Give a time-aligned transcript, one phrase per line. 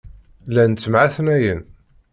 [0.49, 1.61] Llan ttemɛetnayen.